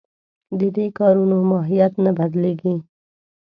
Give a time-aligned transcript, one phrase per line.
[0.59, 2.73] د دې کارونو ماهیت نه بدلېږي.